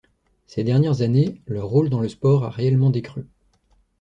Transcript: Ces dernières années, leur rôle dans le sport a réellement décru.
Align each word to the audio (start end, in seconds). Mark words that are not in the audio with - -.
Ces 0.47 0.63
dernières 0.63 1.03
années, 1.03 1.43
leur 1.45 1.67
rôle 1.67 1.91
dans 1.91 1.99
le 1.99 2.09
sport 2.09 2.43
a 2.43 2.49
réellement 2.49 2.89
décru. 2.89 3.27